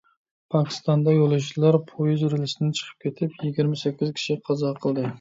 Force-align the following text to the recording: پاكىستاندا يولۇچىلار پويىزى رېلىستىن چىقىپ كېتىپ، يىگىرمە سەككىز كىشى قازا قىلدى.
پاكىستاندا 0.53 1.13
يولۇچىلار 1.15 1.77
پويىزى 1.93 2.33
رېلىستىن 2.33 2.75
چىقىپ 2.81 3.07
كېتىپ، 3.07 3.41
يىگىرمە 3.49 3.83
سەككىز 3.87 4.19
كىشى 4.21 4.43
قازا 4.51 4.79
قىلدى. 4.85 5.09